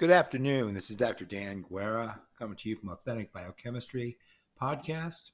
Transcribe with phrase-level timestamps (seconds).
[0.00, 0.72] Good afternoon.
[0.72, 1.26] This is Dr.
[1.26, 4.16] Dan Guerra coming to you from Authentic Biochemistry
[4.58, 5.32] Podcast.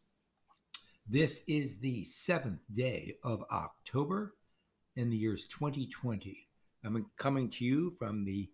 [1.09, 4.35] This is the seventh day of October
[4.97, 6.49] in the year's 2020.
[6.83, 8.51] I'm coming to you from the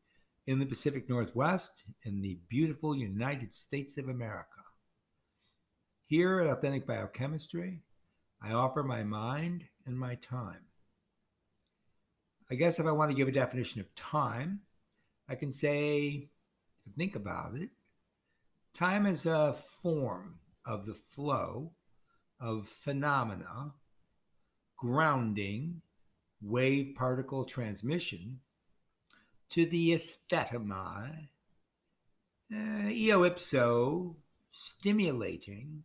[0.47, 4.61] in the Pacific Northwest in the beautiful United States of America.
[6.05, 7.81] Here at Authentic Biochemistry,
[8.43, 10.67] I offer my mind and my time.
[12.51, 14.61] I guess if I want to give a definition of time,
[15.33, 16.29] I can say,
[16.95, 17.71] think about it,
[18.75, 21.73] time is a form of the flow
[22.39, 23.73] of phenomena,
[24.77, 25.81] grounding,
[26.43, 28.41] wave particle transmission
[29.49, 31.29] to the aesthetomi,
[32.55, 34.17] uh, eo ipso,
[34.51, 35.85] stimulating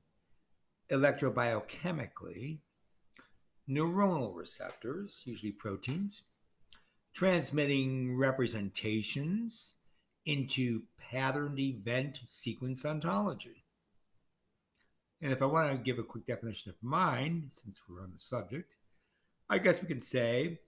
[0.92, 2.60] electrobiochemically
[3.70, 6.24] neuronal receptors, usually proteins,
[7.18, 9.74] transmitting representations
[10.28, 13.64] into patterned event sequence ontology.
[15.20, 18.20] And if I want to give a quick definition of mind, since we're on the
[18.20, 18.76] subject,
[19.50, 20.60] I guess we can say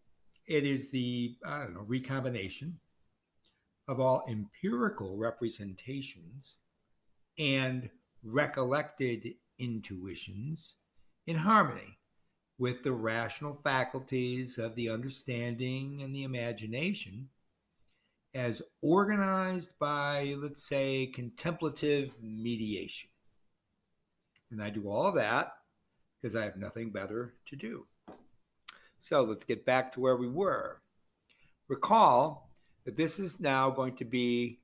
[0.47, 2.79] it is the, I don't know, recombination
[3.87, 6.55] of all empirical representations
[7.37, 7.91] and
[8.23, 10.77] recollected intuitions
[11.27, 11.98] in harmony
[12.59, 17.29] with the rational faculties of the understanding and the imagination
[18.35, 23.09] as organized by, let's say, contemplative mediation.
[24.51, 25.53] And I do all that
[26.21, 27.87] because I have nothing better to do.
[28.99, 30.81] So let's get back to where we were.
[31.69, 32.51] Recall
[32.83, 34.59] that this is now going to be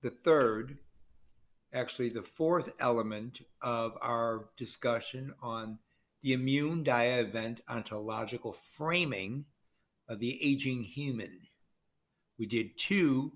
[0.00, 0.78] the third,
[1.74, 5.78] actually, the fourth element of our discussion on
[6.22, 9.44] the immune dia event ontological framing
[10.08, 11.40] of the aging human.
[12.38, 13.32] We did two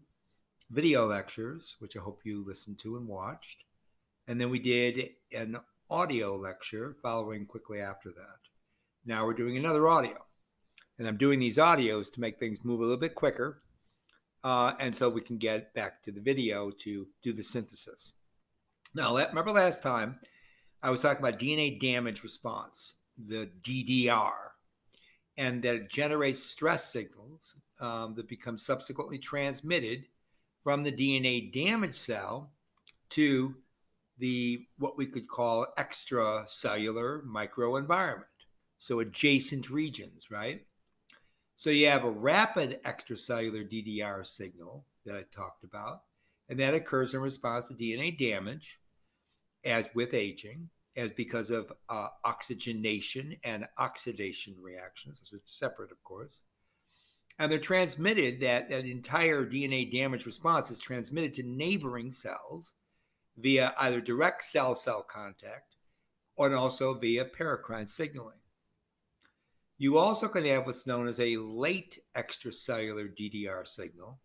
[0.71, 3.65] video lectures, which I hope you listened to and watched.
[4.27, 5.59] And then we did an
[5.91, 8.39] audio lecture following quickly after that.
[9.05, 10.17] Now we're doing another audio.
[10.99, 13.63] And I'm doing these audios to make things move a little bit quicker.
[14.43, 18.15] Uh, and so we can get back to the video to do the synthesis.
[18.95, 20.19] Now, remember last time
[20.83, 24.33] I was talking about DNA damage response, the DDR,
[25.37, 30.05] and that it generates stress signals um, that become subsequently transmitted
[30.63, 32.53] from the DNA damage cell
[33.11, 33.55] to
[34.19, 38.25] the what we could call extracellular microenvironment.
[38.79, 40.65] So adjacent regions, right?
[41.57, 46.03] So you have a rapid extracellular DDR signal that I talked about,
[46.49, 48.79] and that occurs in response to DNA damage,
[49.67, 55.21] as with aging, as because of uh, oxygenation and oxidation reactions.
[55.21, 56.43] Is separate, of course.
[57.39, 62.75] And they're transmitted, that, that entire DNA damage response is transmitted to neighboring cells
[63.37, 65.77] via either direct cell cell contact
[66.37, 68.39] or also via paracrine signaling.
[69.79, 74.19] You also can have what's known as a late extracellular DDR signal,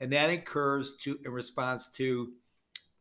[0.00, 2.32] and that occurs to, in response to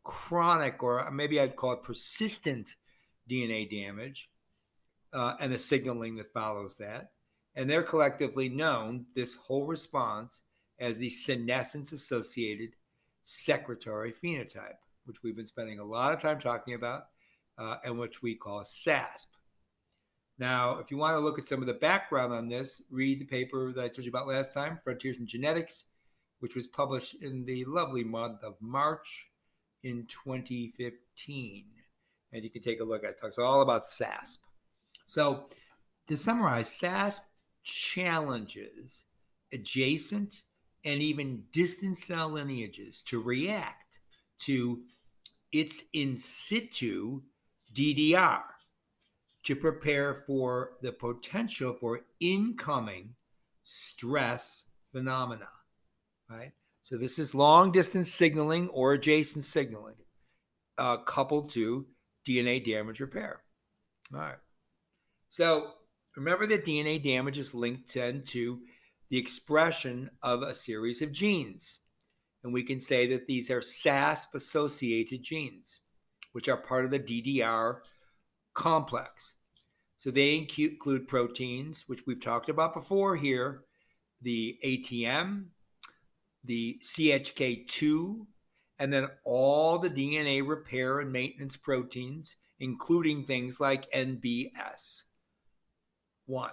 [0.08, 2.76] chronic, or maybe I'd call it persistent
[3.30, 4.30] DNA damage,
[5.14, 7.12] uh, and the signaling that follows that.
[7.56, 10.42] And they're collectively known, this whole response,
[10.80, 12.76] as the senescence associated
[13.24, 17.06] secretory phenotype which we've been spending a lot of time talking about,
[17.58, 19.28] uh, and which we call SASP.
[20.38, 23.26] Now, if you want to look at some of the background on this, read the
[23.26, 25.86] paper that I told you about last time, Frontiers in Genetics,
[26.40, 29.26] which was published in the lovely month of March
[29.88, 31.66] in 2015.
[32.34, 33.16] And you can take a look at it.
[33.18, 34.40] it talks all about SASP.
[35.06, 35.46] So,
[36.08, 37.22] to summarize, SASP
[37.64, 39.04] challenges
[39.54, 40.42] adjacent
[40.86, 44.00] and even distant cell lineages to react
[44.40, 44.82] to
[45.52, 47.22] it's in situ
[47.74, 48.42] DDR
[49.44, 53.16] to prepare for the potential for incoming
[53.64, 55.50] stress phenomena,
[56.30, 56.52] right?
[56.88, 59.98] So this is long distance signaling or adjacent signaling
[60.78, 61.86] uh, coupled to
[62.26, 63.42] DNA damage repair.
[64.14, 64.38] All right.
[65.28, 65.72] So
[66.16, 68.62] remember that DNA damage is linked then to
[69.10, 71.82] the expression of a series of genes.
[72.46, 75.82] And we can say that these are SASP associated genes,
[76.32, 77.80] which are part of the DDR
[78.54, 79.34] complex.
[80.00, 83.66] So they include proteins, which we've talked about before here
[84.22, 85.48] the ATM,
[86.48, 88.26] the CHK2,
[88.80, 95.04] and then all the DNA repair and maintenance proteins, including things like NBS.
[96.26, 96.52] One.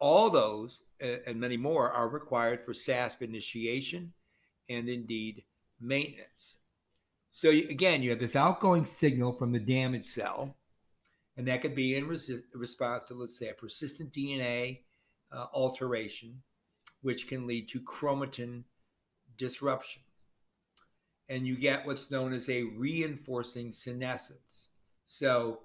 [0.00, 4.12] All those and many more are required for SASP initiation
[4.68, 5.44] and indeed
[5.80, 6.58] maintenance.
[7.30, 10.56] So again, you have this outgoing signal from the damaged cell,
[11.36, 14.80] and that could be in response to, let's say, a persistent DNA
[15.32, 16.42] uh, alteration,
[17.02, 18.62] which can lead to chromatin
[19.36, 20.02] disruption.
[21.28, 24.70] And you get what's known as a reinforcing senescence.
[25.06, 25.60] So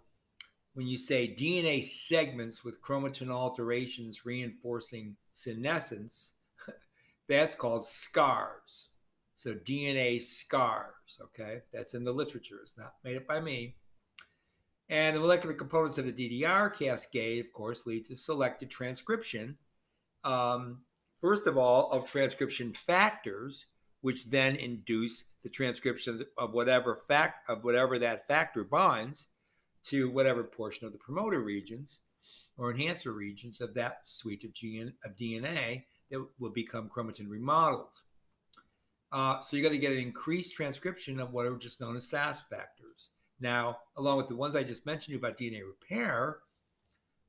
[0.74, 6.34] when you say DNA segments with chromatin alterations reinforcing senescence,
[7.28, 8.90] that's called scars.
[9.36, 11.62] So DNA scars, okay?
[11.74, 12.60] That's in the literature.
[12.62, 13.76] It's not made up by me.
[14.90, 16.12] And the molecular components of the
[16.44, 19.58] DDR cascade, of course, lead to selected transcription.
[20.24, 20.80] Um,
[21.22, 23.66] first of all, of transcription factors,
[24.02, 29.28] which then induce the transcription of whatever fact of whatever that factor binds
[29.84, 32.00] to whatever portion of the promoter regions
[32.58, 38.02] or enhancer regions of that suite of, gene, of DNA that will become chromatin remodeled.
[39.12, 42.08] Uh, so you got to get an increased transcription of what are just known as
[42.08, 43.12] SAS factors.
[43.40, 46.40] Now, along with the ones I just mentioned about DNA repair,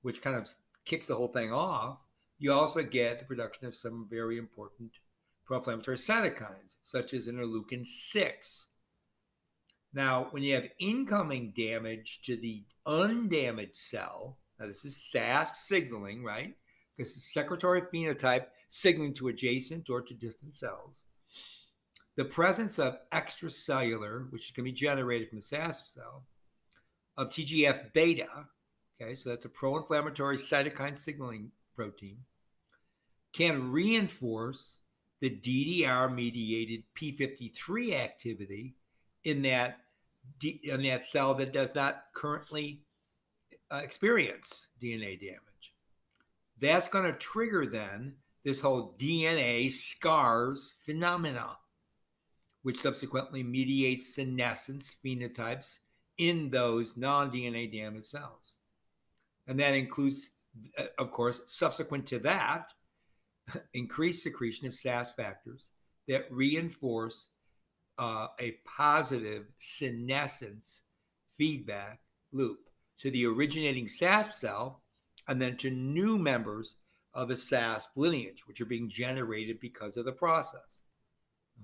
[0.02, 0.48] which kind of
[0.84, 1.98] kicks the whole thing off,
[2.40, 4.90] you also get the production of some very important
[5.44, 8.66] pro-inflammatory cytokines, such as interleukin 6.
[9.92, 16.24] Now, when you have incoming damage to the undamaged cell, now this is SASP signaling,
[16.24, 16.54] right?
[16.96, 21.04] This is secretory phenotype signaling to adjacent or to distant cells.
[22.16, 26.24] The presence of extracellular, which can be generated from the SASP cell,
[27.18, 28.46] of TGF beta,
[29.00, 32.18] okay, so that's a pro inflammatory cytokine signaling protein,
[33.32, 34.76] can reinforce
[35.20, 38.74] the DDR mediated P53 activity
[39.24, 39.78] in that,
[40.42, 42.82] in that cell that does not currently
[43.70, 45.74] uh, experience DNA damage.
[46.58, 51.56] That's going to trigger then this whole DNA scars phenomena,
[52.62, 55.78] which subsequently mediates senescence phenotypes
[56.18, 58.56] in those non DNA damaged cells.
[59.46, 60.32] And that includes,
[60.78, 62.66] uh, of course, subsequent to that,
[63.74, 65.70] increased secretion of SAS factors
[66.08, 67.28] that reinforce
[67.98, 70.82] uh, a positive senescence
[71.36, 72.00] feedback
[72.32, 72.58] loop
[72.98, 74.82] to the originating SASP cell
[75.28, 76.76] and then to new members
[77.14, 80.82] of the SASP lineage, which are being generated because of the process.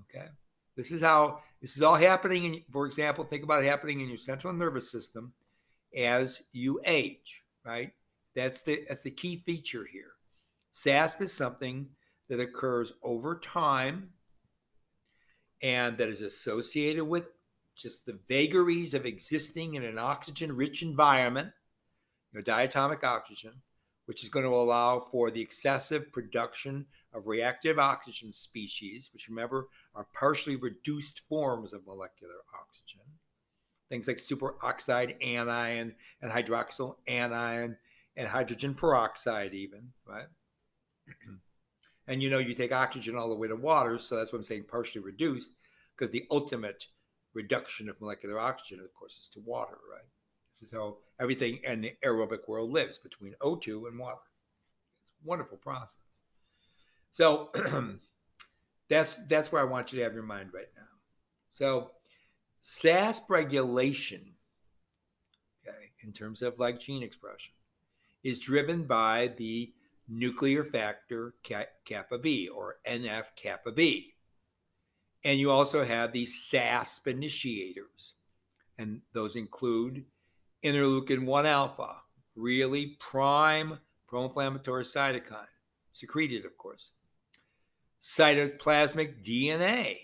[0.09, 0.27] Okay.
[0.75, 2.45] This is how this is all happening.
[2.45, 5.33] In, for example, think about it happening in your central nervous system
[5.95, 7.91] as you age, right?
[8.35, 10.11] That's the that's the key feature here.
[10.77, 11.87] SASP is something
[12.29, 14.09] that occurs over time
[15.63, 17.29] and that is associated with
[17.75, 21.49] just the vagaries of existing in an oxygen rich environment,
[22.31, 23.53] you know, diatomic oxygen,
[24.05, 29.69] which is going to allow for the excessive production of reactive oxygen species, which remember
[29.95, 33.01] are partially reduced forms of molecular oxygen.
[33.89, 37.77] Things like superoxide anion and hydroxyl anion
[38.15, 40.27] and hydrogen peroxide, even, right?
[42.07, 44.43] And you know, you take oxygen all the way to water, so that's what I'm
[44.43, 45.51] saying partially reduced,
[45.95, 46.85] because the ultimate
[47.33, 50.05] reduction of molecular oxygen, of course, is to water, right?
[50.59, 54.17] This is how everything in the aerobic world lives between O2 and water.
[55.03, 55.97] It's a wonderful process.
[57.11, 57.51] So
[58.89, 60.83] that's that's where I want you to have your mind right now.
[61.51, 61.91] So
[62.63, 64.33] SASP regulation,
[65.67, 67.53] okay, in terms of like gene expression,
[68.23, 69.73] is driven by the
[70.07, 74.13] nuclear factor kappa B or NF kappa B.
[75.23, 78.15] And you also have these SASP initiators,
[78.77, 80.05] and those include
[80.63, 82.01] interleukin 1 alpha,
[82.35, 85.45] really prime pro inflammatory cytokine,
[85.91, 86.91] secreted, of course,
[88.01, 89.95] cytoplasmic DNA,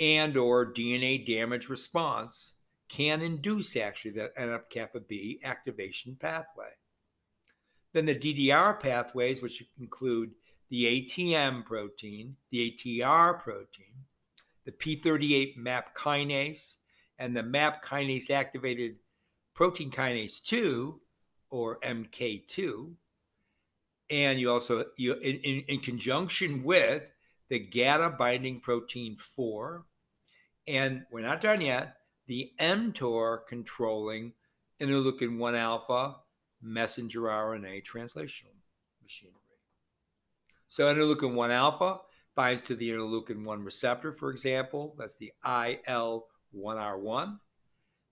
[0.00, 6.70] and or DNA damage response can induce actually that NF kappa B activation pathway.
[7.94, 10.32] Then the DDR pathways, which include
[10.68, 13.94] the ATM protein, the ATR protein,
[14.64, 16.74] the P38 MAP kinase,
[17.20, 18.96] and the MAP kinase activated
[19.54, 21.00] protein kinase 2
[21.50, 22.94] or MK2.
[24.10, 27.04] And you also, you, in, in, in conjunction with
[27.48, 29.86] the GATA binding protein 4.
[30.66, 34.32] And we're not done yet, the mTOR controlling
[34.80, 36.16] interleukin 1 alpha
[36.64, 38.56] messenger RNA translational
[39.02, 39.34] machinery.
[40.68, 42.00] So interleukin 1 alpha
[42.34, 44.96] binds to the interleukin 1 receptor, for example.
[44.98, 47.38] That's the IL1R1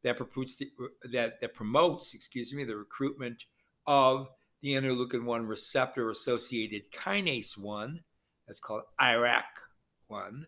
[0.05, 0.71] that promotes, the,
[1.11, 3.45] that, that promotes, excuse me, the recruitment
[3.87, 4.29] of
[4.61, 8.01] the interleukin 1 receptor associated kinase 1.
[8.47, 10.45] That's called IRAK1.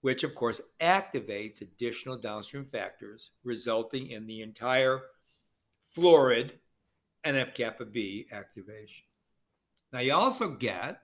[0.00, 5.00] which of course activates additional downstream factors, resulting in the entire
[5.96, 6.50] fluorid
[7.24, 9.04] NF kappa B activation.
[9.92, 11.00] Now you also get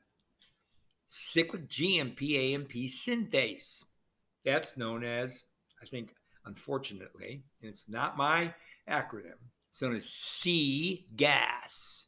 [1.06, 3.84] cyclic GMP AMP synthase.
[4.44, 5.44] That's known as,
[5.82, 8.54] I think, unfortunately, and it's not my
[8.88, 9.38] acronym,
[9.70, 12.06] it's known as C gas,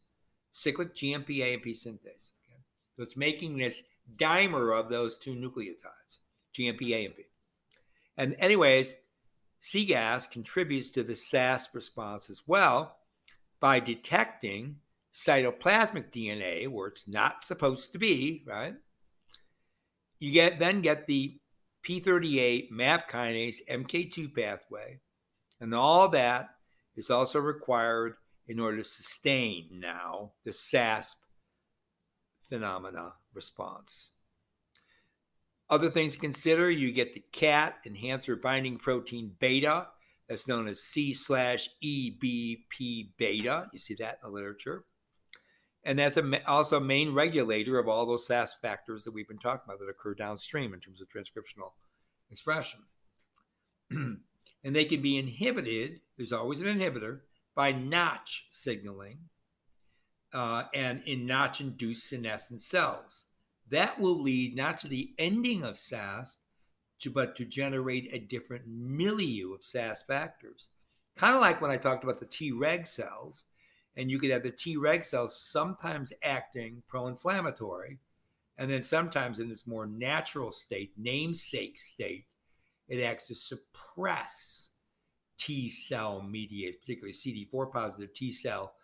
[0.51, 2.33] cyclic GMP AMP synthase.
[2.45, 2.61] Okay?
[2.95, 3.83] So it's making this
[4.17, 6.19] dimer of those two nucleotides,
[6.57, 7.19] GMP AMP.
[8.17, 8.95] And, anyways,
[9.63, 12.97] cGAS contributes to the SASP response as well
[13.63, 14.75] by detecting
[15.15, 18.75] cytoplasmic DNA where it's not supposed to be, right?
[20.19, 21.39] You get then get the
[21.89, 24.99] P38 MAP kinase MK2 pathway,
[25.61, 26.49] and all that
[26.97, 28.15] is also required
[28.49, 31.15] in order to sustain now the SASP
[32.49, 34.11] phenomena response.
[35.71, 39.87] Other things to consider you get the CAT enhancer binding protein beta,
[40.29, 43.67] that's known as C slash EBP beta.
[43.73, 44.85] You see that in the literature.
[45.85, 49.39] And that's a, also a main regulator of all those SAS factors that we've been
[49.39, 51.73] talking about that occur downstream in terms of transcriptional
[52.31, 52.81] expression.
[53.91, 54.21] and
[54.63, 57.21] they can be inhibited, there's always an inhibitor,
[57.55, 59.19] by Notch signaling
[60.33, 63.25] uh, and in Notch induced senescent cells.
[63.69, 66.37] That will lead not to the ending of SASP,
[67.03, 70.69] to, but to generate a different milieu of SAS factors.
[71.17, 73.45] Kind of like when I talked about the Treg cells,
[73.97, 77.99] and you could have the Treg cells sometimes acting pro inflammatory,
[78.59, 82.27] and then sometimes in its more natural state, namesake state,
[82.89, 84.71] it acts to suppress
[85.39, 88.75] T cell mediated, particularly CD4 positive T cell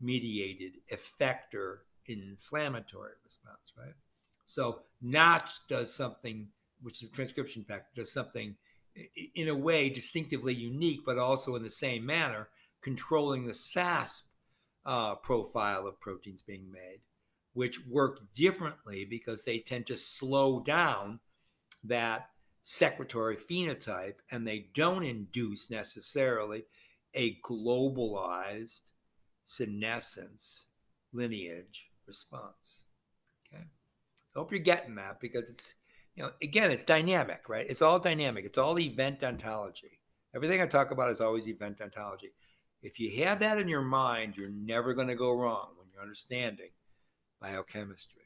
[0.00, 3.94] mediated effector inflammatory response, right?
[4.46, 6.48] So Notch does something,
[6.82, 8.56] which is transcription factor, does something
[9.34, 12.48] in a way distinctively unique, but also in the same manner,
[12.82, 14.22] controlling the SASP
[14.84, 17.00] uh, profile of proteins being made,
[17.52, 21.20] which work differently because they tend to slow down
[21.84, 22.30] that
[22.62, 26.64] secretory phenotype and they don't induce necessarily
[27.14, 28.82] a globalized
[29.44, 30.66] senescence
[31.12, 32.82] lineage response.
[33.46, 33.64] Okay.
[33.64, 35.74] I hope you're getting that because it's,
[36.20, 37.66] know, again, it's dynamic, right?
[37.68, 38.44] It's all dynamic.
[38.44, 40.00] It's all event ontology.
[40.34, 42.32] Everything I talk about is always event ontology.
[42.82, 46.02] If you have that in your mind, you're never going to go wrong when you're
[46.02, 46.70] understanding
[47.40, 48.22] biochemistry.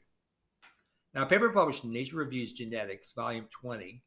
[1.13, 4.03] Now, a paper published in Nature Reviews Genetics, volume 20,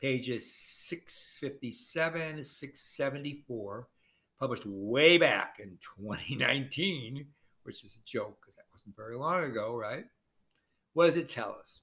[0.00, 3.88] pages 657 to 674,
[4.38, 7.26] published way back in 2019,
[7.62, 10.04] which is a joke because that wasn't very long ago, right?
[10.94, 11.82] What does it tell us?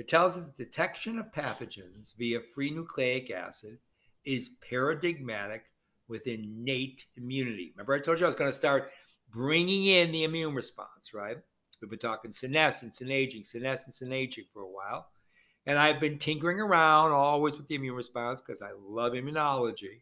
[0.00, 3.76] It tells us the detection of pathogens via free nucleic acid
[4.24, 5.64] is paradigmatic
[6.08, 7.74] with innate immunity.
[7.76, 8.92] Remember, I told you I was going to start
[9.30, 11.36] bringing in the immune response, right?
[11.82, 15.08] We've been talking senescence and aging, senescence and aging for a while.
[15.66, 20.00] And I've been tinkering around always with the immune response because I love immunology.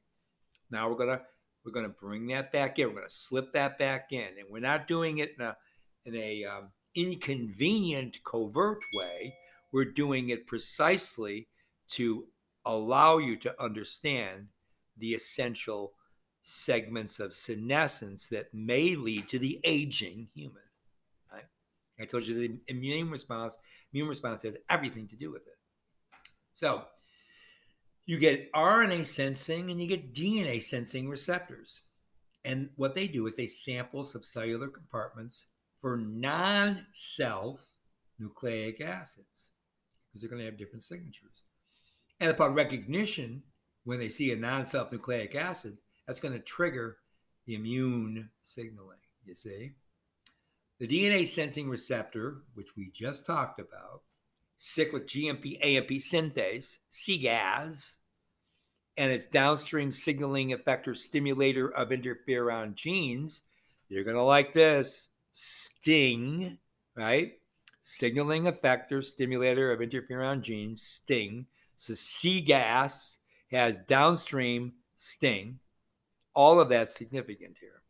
[0.70, 1.22] Now we're gonna
[1.64, 2.86] we're gonna bring that back in.
[2.86, 5.56] We're gonna slip that back in, and we're not doing it in a
[6.04, 9.34] in a um, inconvenient, covert way.
[9.72, 11.48] We're doing it precisely
[11.90, 12.26] to
[12.64, 14.48] allow you to understand
[14.96, 15.94] the essential
[16.42, 20.62] segments of senescence that may lead to the aging human.
[21.32, 21.44] Right?
[22.00, 23.56] I told you the immune response,
[23.92, 25.56] immune response has everything to do with it.
[26.54, 26.84] So
[28.06, 31.82] you get RNA sensing and you get DNA sensing receptors.
[32.44, 35.46] And what they do is they sample subcellular compartments
[35.80, 37.60] for non self
[38.18, 39.50] nucleic acids
[40.18, 41.44] because they're going to have different signatures.
[42.20, 43.42] And upon recognition,
[43.84, 46.96] when they see a non self nucleic acid, that's going to trigger
[47.46, 49.72] the immune signaling, you see.
[50.80, 54.02] The DNA sensing receptor, which we just talked about,
[54.56, 57.94] cyclic GMP AMP synthase, CGAS,
[58.96, 63.42] and its downstream signaling effector stimulator of interferon genes,
[63.88, 66.58] you're going to like this STING,
[66.96, 67.32] right?
[67.90, 71.46] Signaling effector stimulator of interferon genes, STING.
[71.74, 75.58] So CGAS has downstream STING
[76.34, 77.80] all of that's significant here.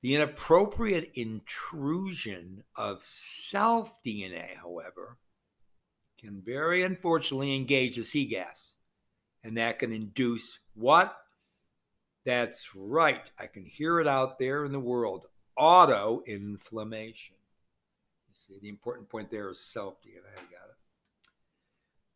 [0.00, 5.18] The inappropriate intrusion of self DNA, however,
[6.18, 8.72] can very unfortunately engage the cGAS.
[9.44, 11.14] And that can induce what?
[12.24, 13.30] That's right.
[13.38, 15.26] I can hear it out there in the world
[15.58, 17.36] auto inflammation.
[18.36, 20.34] See, the important point there is self DNA.
[20.36, 20.76] Got it.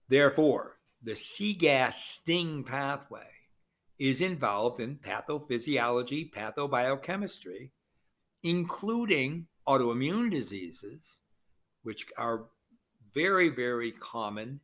[0.09, 3.29] Therefore, the cGAS STING pathway
[3.99, 7.71] is involved in pathophysiology, pathobiochemistry,
[8.43, 11.17] including autoimmune diseases,
[11.83, 12.47] which are
[13.15, 14.61] very, very common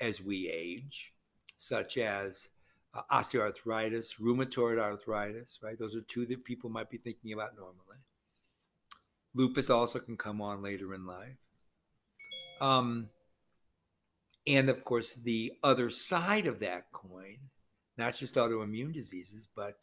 [0.00, 1.12] as we age,
[1.58, 2.48] such as
[2.94, 5.78] uh, osteoarthritis, rheumatoid arthritis, right?
[5.78, 7.98] Those are two that people might be thinking about normally.
[9.36, 11.36] Lupus also can come on later in life.
[12.58, 13.10] Um,
[14.46, 17.36] and of course, the other side of that coin,
[17.98, 19.76] not just autoimmune diseases, but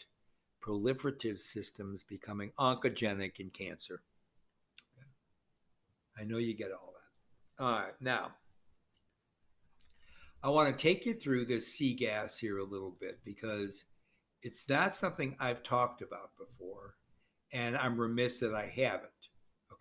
[0.66, 4.02] proliferative systems becoming oncogenic in cancer.
[6.20, 7.64] I know you get all that.
[7.64, 8.32] All right, now
[10.42, 13.86] I want to take you through this cGAS here a little bit because
[14.42, 16.96] it's not something I've talked about before,
[17.54, 19.12] and I'm remiss that I haven't.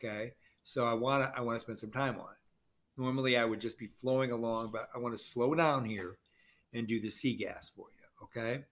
[0.04, 0.32] Okay,
[0.64, 3.00] so I want to I want to spend some time on it.
[3.00, 6.18] Normally I would just be flowing along, but I want to slow down here
[6.72, 8.24] and do the cGAS for you.
[8.24, 8.64] Okay,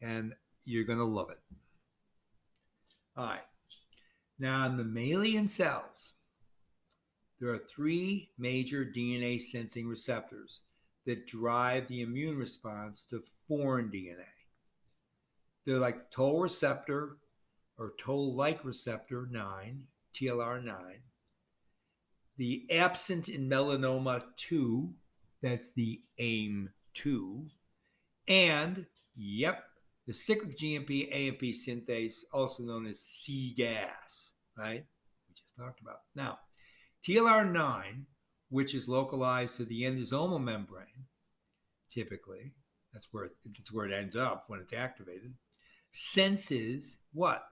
[0.00, 0.34] and
[0.64, 1.38] you're gonna love it.
[3.16, 3.40] All right.
[4.38, 6.14] Now, in mammalian cells,
[7.40, 10.60] there are three major DNA sensing receptors
[11.06, 14.24] that drive the immune response to foreign DNA.
[15.64, 17.18] They're like toll receptor
[17.78, 20.96] or toll like receptor 9, TLR9,
[22.36, 24.92] the absent in melanoma 2,
[25.42, 27.48] that's the AIM2,
[28.28, 29.64] and, yep,
[30.06, 34.84] the cyclic GMP AMP synthase, also known as cGAS, right?
[35.28, 36.00] We just talked about.
[36.14, 36.38] Now,
[37.06, 38.04] TLR9
[38.54, 41.06] which is localized to the endosomal membrane,
[41.92, 42.52] typically,
[42.92, 45.34] that's where, it, that's where it ends up when it's activated,
[45.90, 47.42] senses what?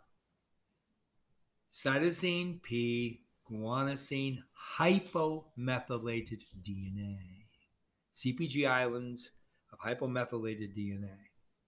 [1.73, 4.41] Cytosine P, guanosine,
[4.79, 7.19] hypomethylated DNA.
[8.15, 9.31] CPG islands
[9.73, 11.17] of hypomethylated DNA.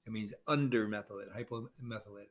[0.07, 2.29] It means undermethylated, hypomethylated.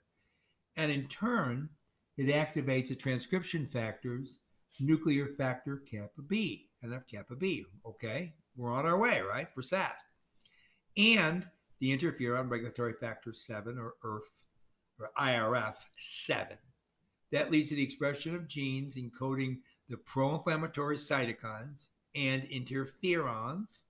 [0.78, 1.70] And in turn,
[2.16, 4.40] it activates the transcription factors,
[4.80, 7.66] nuclear factor kappa B, NF kappa B.
[7.86, 9.96] Okay, we're on our way, right, for SAS.
[10.96, 11.48] And
[11.80, 14.22] the interferon regulatory factor 7 or IRF
[15.00, 16.58] or IRF 7.
[17.34, 19.58] That leads to the expression of genes encoding
[19.90, 23.82] the pro inflammatory cytokines and interferons.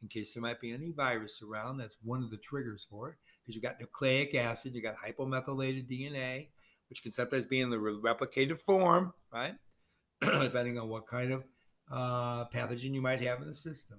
[0.00, 3.16] In case there might be any virus around, that's one of the triggers for it.
[3.42, 6.50] Because you've got nucleic acid, you've got hypomethylated DNA,
[6.88, 9.56] which can sometimes be in the replicated form, right?
[10.20, 11.42] Depending on what kind of
[11.90, 13.98] uh, pathogen you might have in the system.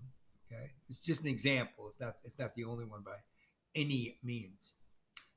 [0.50, 1.90] Okay, it's just an example.
[1.90, 3.18] It's not it's not the only one by
[3.76, 4.72] any means.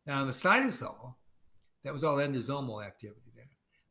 [0.06, 1.14] Now the cytosol,
[1.82, 3.31] that was all endosomal activity.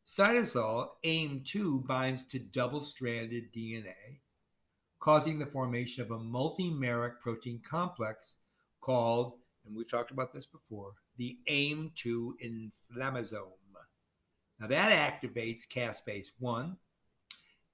[0.06, 4.20] Cytosol AIM2 binds to double-stranded DNA,
[4.98, 8.36] causing the formation of a multimeric protein complex
[8.80, 9.34] called,
[9.64, 13.52] and we've talked about this before, the AIM2 inflammasome.
[14.60, 16.76] Now that activates caspase 1,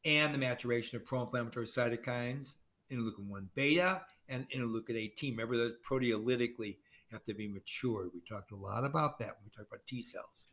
[0.04, 2.54] and the maturation of pro-inflammatory cytokines,
[2.90, 5.32] interleukin 1 beta and interleukin 18.
[5.32, 6.76] Remember, those proteolytically
[7.10, 8.10] have to be matured.
[8.14, 10.46] We talked a lot about that when we talked about T cells.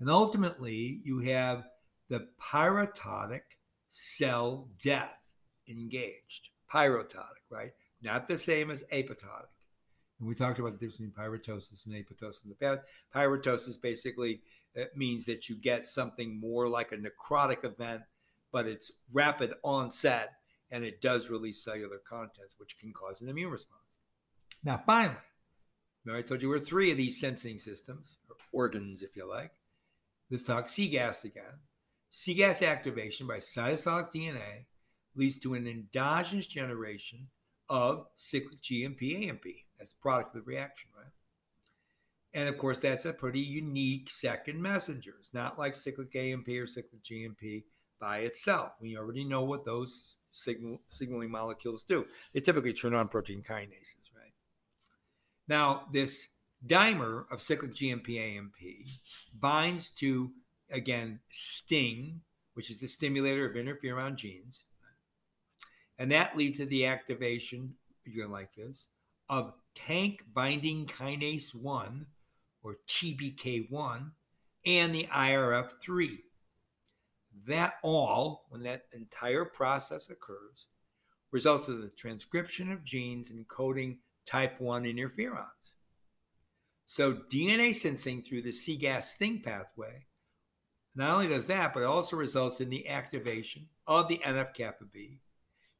[0.00, 1.64] And ultimately, you have
[2.08, 3.40] the pyroptotic
[3.90, 5.16] cell death
[5.68, 6.48] engaged.
[6.72, 7.70] Pyroptotic, right?
[8.02, 9.48] Not the same as apoptotic.
[10.18, 12.80] And we talked about the difference between pyroptosis and apoptosis in the past.
[13.14, 14.42] Pyrotosis basically
[14.78, 18.02] uh, means that you get something more like a necrotic event
[18.54, 20.34] but it's rapid onset
[20.70, 23.80] and it does release cellular contents, which can cause an immune response.
[24.62, 25.18] Now, finally,
[26.08, 29.50] I told you we're three of these sensing systems, or organs, if you like.
[30.34, 31.60] Let's talk cGAS again.
[32.12, 34.66] cGAS activation by cytosolic DNA
[35.14, 37.28] leads to an endogenous generation
[37.68, 39.44] of cyclic GMP AMP.
[39.78, 41.12] That's the product of the reaction, right?
[42.34, 45.14] And of course, that's a pretty unique second messenger.
[45.20, 47.62] It's not like cyclic AMP or cyclic GMP
[48.00, 48.72] by itself.
[48.80, 52.06] We already know what those signal, signaling molecules do.
[52.32, 54.34] They typically turn on protein kinases, right?
[55.46, 56.26] Now, this
[56.66, 58.54] dimer of cyclic GMP AMP
[59.38, 60.32] binds to,
[60.70, 62.20] again, STING,
[62.54, 64.64] which is the stimulator of interferon genes.
[65.98, 67.74] And that leads to the activation,
[68.04, 68.88] you're to like this,
[69.28, 72.06] of TANK binding kinase 1
[72.62, 74.10] or TBK1
[74.66, 76.18] and the IRF3
[77.46, 80.68] that all, when that entire process occurs,
[81.32, 85.73] results in the transcription of genes encoding type 1 interferons.
[86.94, 90.06] So DNA sensing through the cGAS STING pathway
[90.94, 94.84] not only does that, but it also results in the activation of the NF kappa
[94.84, 95.18] B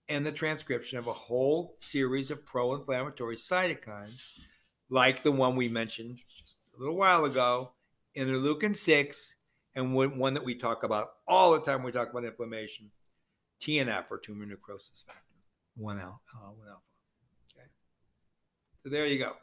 [0.09, 4.24] and the transcription of a whole series of pro inflammatory cytokines,
[4.90, 7.74] like the one we mentioned just a little while ago,
[8.18, 9.37] interleukin 6,
[9.77, 12.90] and one that we talk about all the time when we talk about inflammation,
[13.62, 15.20] TNF or tumor necrosis factor,
[15.77, 16.18] 1 alpha.
[16.35, 16.83] Uh, 1 alpha.
[17.57, 17.68] Okay.
[18.83, 19.35] So there you go.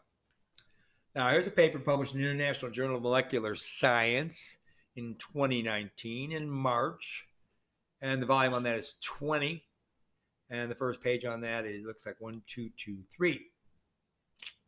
[1.14, 4.58] Now, here's a paper published in the International Journal of Molecular Science
[4.96, 7.28] in 2019 in March.
[8.02, 9.62] And the volume on that is 20.
[10.50, 13.42] And the first page on that is looks like 1223.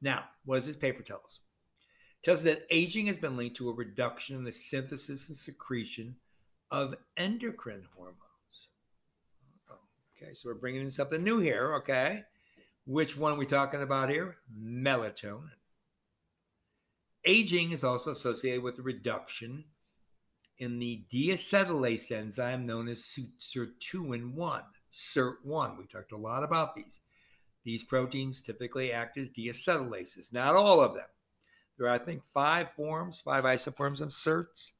[0.01, 1.39] Now, what does this paper tell us?
[2.21, 5.37] It tells us that aging has been linked to a reduction in the synthesis and
[5.37, 6.17] secretion
[6.71, 8.17] of endocrine hormones.
[10.21, 12.23] Okay, so we're bringing in something new here, okay?
[12.85, 14.37] Which one are we talking about here?
[14.61, 15.51] Melatonin.
[17.25, 19.63] Aging is also associated with a reduction
[20.59, 25.77] in the deacetylase enzyme known as sirtuin 1, SIRT1.
[25.77, 26.99] We talked a lot about these.
[27.63, 31.07] These proteins typically act as deacetylases, not all of them.
[31.77, 34.71] There are, I think, five forms, five isoforms of SIRTs,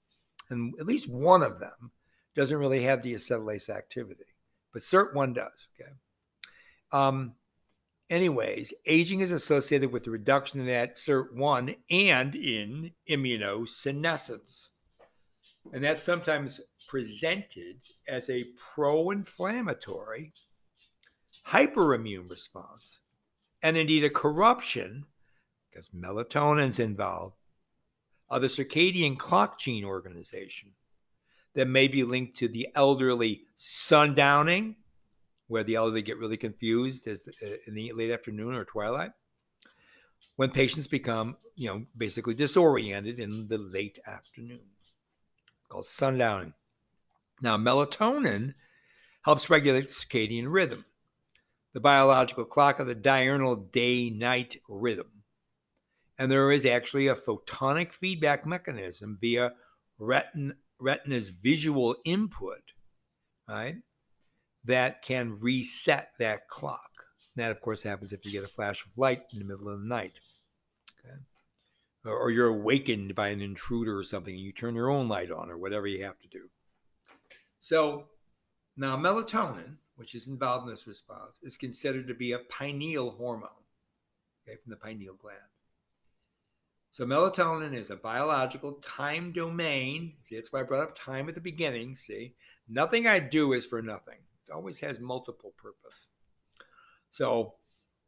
[0.49, 1.91] and at least one of them
[2.35, 4.25] doesn't really have deacetylase activity,
[4.71, 5.67] but SIRT1 does.
[5.79, 5.91] Okay.
[6.91, 7.33] Um,
[8.09, 14.71] Anyways, aging is associated with the reduction in that SIRT1 and in immunosenescence.
[15.71, 20.33] And that's sometimes presented as a pro inflammatory
[21.47, 22.99] hyperimmune response,
[23.61, 25.05] and indeed a corruption,
[25.69, 27.35] because melatonin's involved,
[28.29, 30.71] of the circadian clock gene organization
[31.55, 34.75] that may be linked to the elderly sundowning
[35.47, 39.11] where the elderly get really confused as uh, in the late afternoon or twilight
[40.35, 46.53] when patients become you know basically disoriented in the late afternoon it's called sundowning.
[47.41, 48.53] Now melatonin
[49.23, 50.85] helps regulate the circadian rhythm
[51.73, 55.23] the biological clock of the diurnal day night rhythm
[56.17, 59.51] and there is actually a photonic feedback mechanism via
[59.99, 62.61] retin- retina's visual input
[63.47, 63.77] right
[64.65, 66.91] that can reset that clock.
[67.35, 69.69] And that, of course, happens if you get a flash of light in the middle
[69.69, 70.19] of the night.
[72.05, 75.31] Or, or you're awakened by an intruder or something and you turn your own light
[75.31, 76.49] on or whatever you have to do.
[77.59, 78.07] So
[78.75, 83.49] now melatonin, which is involved in this response, is considered to be a pineal hormone
[84.45, 85.39] okay, from the pineal gland.
[86.91, 90.13] So melatonin is a biological time domain.
[90.23, 91.95] See, that's why I brought up time at the beginning.
[91.95, 92.35] See,
[92.67, 94.19] nothing I do is for nothing.
[94.47, 96.07] It always has multiple purpose.
[97.11, 97.55] So,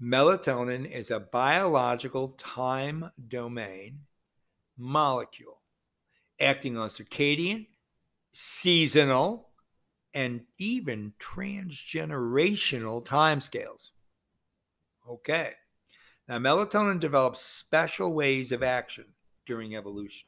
[0.02, 4.00] melatonin is a biological time domain
[4.78, 5.62] molecule
[6.41, 7.67] acting on circadian,
[8.34, 9.50] seasonal,
[10.13, 13.91] and even transgenerational timescales.
[15.10, 15.52] Okay.
[16.28, 19.06] Now, melatonin develops special ways of action
[19.45, 20.28] during evolution.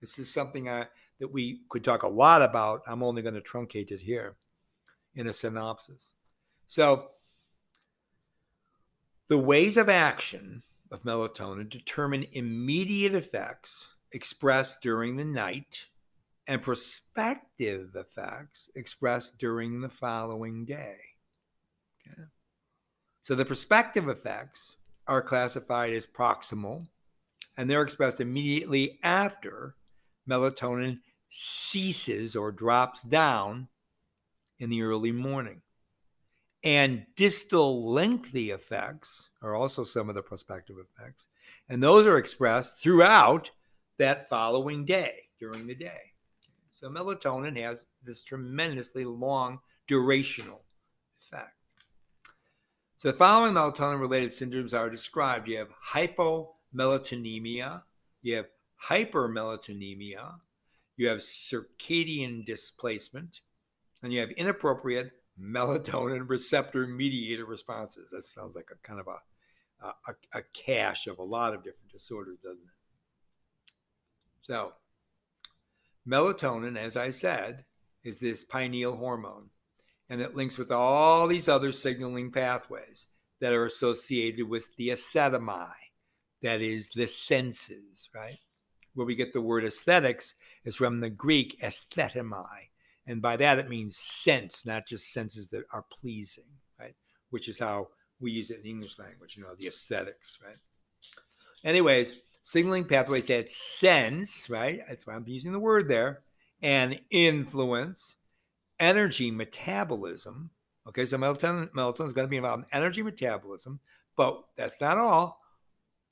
[0.00, 0.86] This is something I,
[1.18, 2.82] that we could talk a lot about.
[2.86, 4.36] I'm only going to truncate it here
[5.14, 6.10] in a synopsis.
[6.66, 7.10] So,
[9.28, 15.86] the ways of action of melatonin determine immediate effects expressed during the night
[16.46, 20.96] and prospective effects expressed during the following day.
[22.06, 22.22] Okay.
[23.22, 26.86] So, the prospective effects are classified as proximal
[27.56, 29.76] and they're expressed immediately after
[30.28, 31.00] melatonin
[31.30, 33.68] ceases or drops down
[34.64, 35.60] in the early morning.
[36.64, 41.26] And distal lengthy effects are also some of the prospective effects.
[41.68, 43.50] And those are expressed throughout
[43.98, 46.00] that following day, during the day.
[46.72, 50.62] So melatonin has this tremendously long durational
[51.20, 51.52] effect.
[52.96, 55.46] So the following melatonin related syndromes are described.
[55.46, 57.82] You have hypomelatonemia,
[58.22, 58.46] you have
[58.82, 60.36] hypermelatonemia,
[60.96, 63.42] you have circadian displacement,
[64.04, 68.10] and you have inappropriate melatonin receptor mediated responses.
[68.10, 71.90] That sounds like a kind of a, a, a cache of a lot of different
[71.90, 73.72] disorders, doesn't it?
[74.42, 74.74] So,
[76.06, 77.64] melatonin, as I said,
[78.04, 79.48] is this pineal hormone,
[80.10, 83.06] and it links with all these other signaling pathways
[83.40, 85.70] that are associated with the acetami,
[86.42, 88.38] that is, the senses, right?
[88.92, 90.34] Where we get the word aesthetics
[90.66, 92.68] is from the Greek aesthetemi,
[93.06, 96.44] and by that, it means sense, not just senses that are pleasing,
[96.78, 96.94] right?
[97.30, 97.88] Which is how
[98.20, 100.56] we use it in the English language, you know, the aesthetics, right?
[101.64, 102.12] Anyways,
[102.42, 104.80] signaling pathways that sense, right?
[104.88, 106.22] That's why I'm using the word there,
[106.62, 108.16] and influence
[108.80, 110.50] energy metabolism
[110.86, 113.80] Okay, so melatonin, melatonin is going to be involved in energy metabolism,
[114.16, 115.40] but that's not all.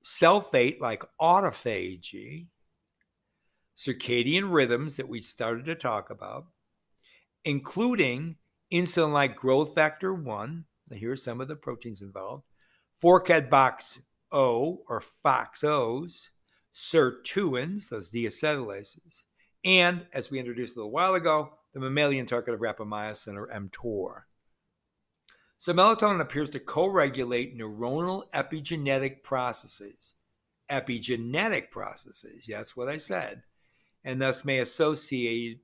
[0.02, 2.46] Cell fate, like autophagy,
[3.76, 6.46] circadian rhythms that we started to talk about,
[7.44, 8.36] including
[8.72, 10.64] insulin like growth factor 1.
[10.92, 12.44] Here are some of the proteins involved.
[13.02, 14.00] Forkhead box
[14.30, 16.28] O or FOXOs,
[16.74, 19.22] sirtuins, those deacetylases,
[19.64, 24.22] and as we introduced a little while ago, the mammalian target of rapamycin or mTOR.
[25.58, 30.14] So melatonin appears to co-regulate neuronal epigenetic processes.
[30.70, 33.42] Epigenetic processes, that's what I said,
[34.04, 35.60] and thus may associate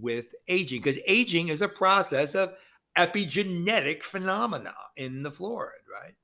[0.00, 2.54] with aging, because aging is a process of
[2.96, 6.14] epigenetic phenomena in the fluoride, right?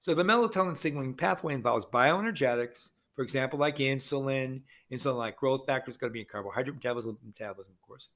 [0.00, 4.62] So the melatonin signaling pathway involves bioenergetics, for example, like insulin,
[4.92, 8.08] insulin like growth factor is going to be in carbohydrate metabolism, metabolism, of course.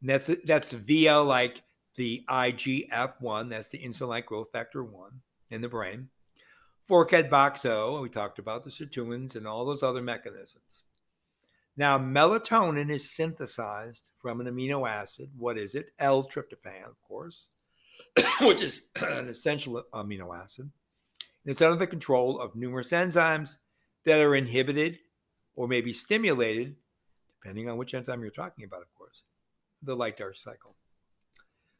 [0.00, 1.62] And that's that's via like
[1.94, 5.10] the IGF-1, that's the insulin like growth factor 1
[5.50, 6.08] in the brain.
[6.88, 10.84] Forkhead box O, we talked about the sirtuins and all those other mechanisms.
[11.78, 15.30] Now, melatonin is synthesized from an amino acid.
[15.38, 15.92] What is it?
[16.00, 17.46] L-tryptophan, of course,
[18.40, 20.72] which is an essential amino acid.
[21.44, 23.58] It's under the control of numerous enzymes
[24.04, 24.98] that are inhibited
[25.54, 26.74] or maybe stimulated,
[27.40, 29.22] depending on which enzyme you're talking about, of course,
[29.80, 30.74] the light dark cycle.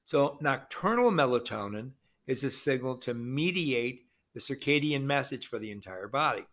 [0.05, 1.91] So, nocturnal melatonin
[2.29, 6.47] is a signal to mediate the circadian message for the entire body,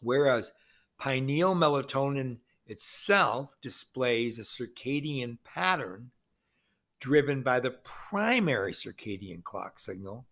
[0.00, 0.52] whereas
[1.00, 6.10] pineal melatonin itself displays a circadian pattern
[7.00, 10.26] driven by the primary circadian clock signal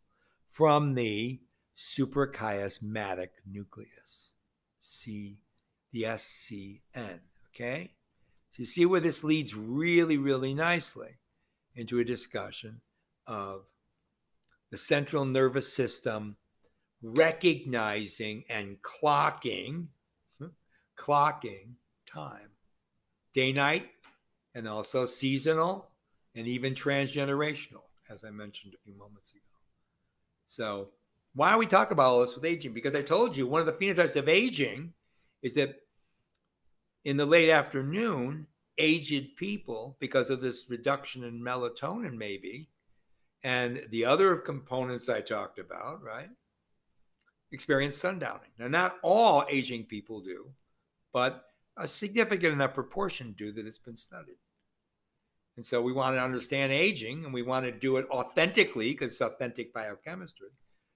[0.50, 1.40] from the
[1.76, 4.32] suprachiasmatic nucleus,
[4.80, 5.38] C,
[5.92, 7.20] the SCN.
[7.54, 7.92] Okay?
[8.52, 11.18] So you see where this leads really, really nicely
[11.74, 12.80] into a discussion
[13.26, 13.64] of
[14.70, 16.36] the central nervous system
[17.02, 19.88] recognizing and clocking,
[20.38, 20.46] hmm,
[20.98, 21.74] clocking
[22.12, 22.50] time,
[23.32, 23.88] day night,
[24.54, 25.88] and also seasonal
[26.34, 29.40] and even transgenerational, as I mentioned a few moments ago.
[30.46, 30.88] So,
[31.34, 32.74] why we talk about all this with aging?
[32.74, 34.92] Because I told you one of the phenotypes of aging
[35.42, 35.76] is that
[37.04, 38.46] in the late afternoon,
[38.78, 42.68] aged people, because of this reduction in melatonin, maybe,
[43.42, 46.28] and the other components I talked about, right,
[47.50, 48.52] experience sundowning.
[48.58, 50.50] Now, not all aging people do,
[51.12, 51.44] but
[51.76, 54.38] a significant enough proportion do that it's been studied.
[55.56, 59.12] And so we want to understand aging and we want to do it authentically because
[59.12, 60.48] it's authentic biochemistry.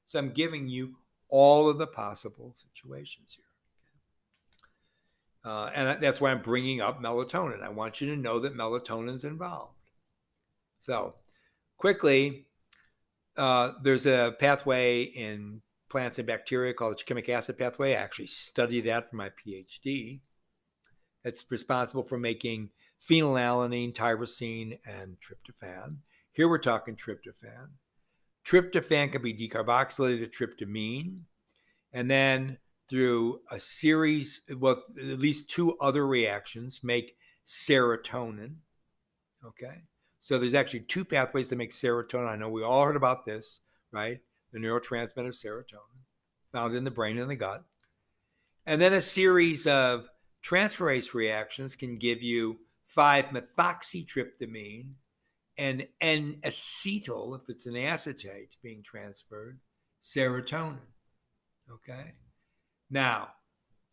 [0.07, 0.97] So I'm giving you
[1.29, 3.45] all of the possible situations here.
[5.53, 7.63] Uh, and that's why I'm bringing up melatonin.
[7.63, 9.75] I want you to know that melatonin's involved.
[10.81, 11.15] So,
[11.79, 12.47] quickly,
[13.37, 17.93] uh, there's a pathway in plants and bacteria called the shikimic acid pathway.
[17.93, 20.21] I actually studied that for my PhD.
[21.27, 22.71] It's responsible for making
[23.11, 25.97] phenylalanine, tyrosine, and tryptophan.
[26.31, 27.71] Here we're talking tryptophan.
[28.45, 31.23] Tryptophan can be decarboxylated to tryptamine,
[31.93, 32.59] and then
[32.89, 38.55] through a series, well, at least two other reactions, make serotonin.
[39.45, 39.83] Okay.
[40.21, 42.29] So there's actually two pathways to make serotonin.
[42.29, 44.21] I know we all heard about this, right?
[44.53, 46.05] The neurotransmitter serotonin,
[46.53, 47.65] found in the brain and the gut.
[48.65, 50.09] And then a series of
[50.47, 52.59] transferase reactions can give you
[52.97, 54.93] 5-methoxytryptamine
[55.59, 59.59] and N-acetyl, if it's an acetate being transferred,
[60.03, 60.79] serotonin.
[61.73, 62.13] Okay?
[62.91, 63.31] Now,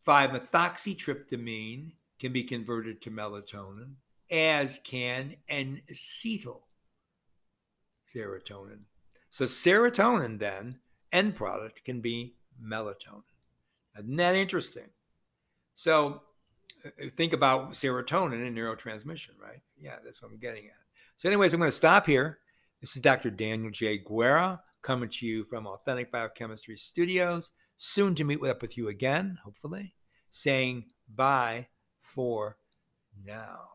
[0.06, 3.94] 5-methoxytryptamine can be converted to melatonin,
[4.30, 6.60] as can N-acetyl
[8.06, 8.80] serotonin.
[9.30, 10.78] So serotonin then,
[11.10, 13.24] end product, can be melatonin.
[13.98, 14.90] Isn't that interesting?
[15.74, 16.22] So
[16.84, 19.60] Uh, think about serotonin and neurotransmission, right?
[19.78, 20.72] Yeah, that's what I'm getting at.
[21.16, 22.38] So, anyways, I'm going to stop here.
[22.80, 23.30] This is Dr.
[23.30, 23.98] Daniel J.
[23.98, 27.52] Guerra coming to you from Authentic Biochemistry Studios.
[27.76, 29.94] Soon to meet up with you again, hopefully.
[30.30, 31.68] Saying bye
[32.02, 32.58] for
[33.24, 33.73] now.